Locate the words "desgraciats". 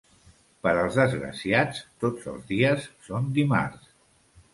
0.99-1.81